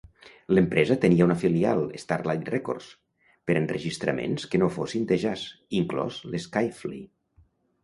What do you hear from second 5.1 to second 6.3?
de jazz (inclòs